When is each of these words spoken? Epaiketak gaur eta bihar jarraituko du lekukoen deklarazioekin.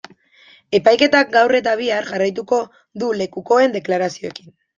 Epaiketak 0.77 1.29
gaur 1.35 1.53
eta 1.57 1.73
bihar 1.81 2.07
jarraituko 2.13 2.61
du 3.03 3.11
lekukoen 3.21 3.79
deklarazioekin. 3.79 4.51